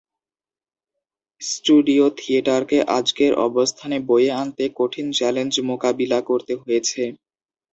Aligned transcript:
Studio 1.41 2.05
থিয়েটারকে 2.17 2.77
আজকের 2.97 3.31
অবস্থানে 3.47 3.97
বয়ে 4.09 4.29
আনতে 4.41 4.63
কঠিন 4.77 5.07
চ্যালেঞ্জ 5.17 5.53
মোকাবিলা 5.69 6.19
করতে 6.29 6.53
হয়েছে। 6.61 7.01